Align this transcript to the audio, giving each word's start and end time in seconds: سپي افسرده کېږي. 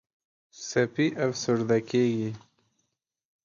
سپي 0.67 1.05
افسرده 1.27 1.77
کېږي. 1.89 2.29